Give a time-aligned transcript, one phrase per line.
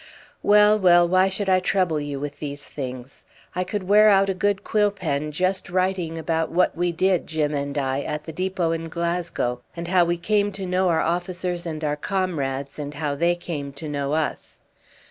[0.41, 3.23] Well, well, why should I trouble you with these things?
[3.53, 7.53] I could wear out a good quill pen just writing about what we did, Jim
[7.53, 11.67] and I, at the depot in Glasgow; and how we came to know our officers
[11.67, 14.59] and our comrades, and how they came to know us.